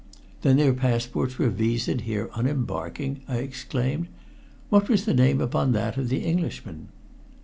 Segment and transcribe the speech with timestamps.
[0.41, 4.07] "Then their passports were viséd here on embarking?" I exclaimed.
[4.69, 6.87] "What was the name upon that of the Englishman?"